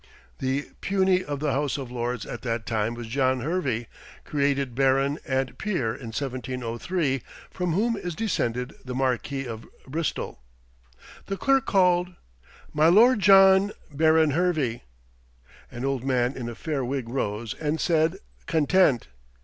[0.39, 3.85] The puisne of the House of Lords at that time was John Hervey,
[4.25, 10.39] created Baron and Peer in 1703, from whom is descended the Marquis of Bristol.
[11.27, 12.15] The clerk called,
[12.73, 14.81] "My Lord John, Baron Hervey."
[15.69, 19.07] An old man in a fair wig rose, and said, "Content."